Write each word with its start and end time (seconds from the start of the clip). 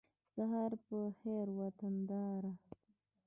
سهار 0.33 0.71
په 0.85 0.97
خېر 1.19 1.47
وطنداره 1.59 2.51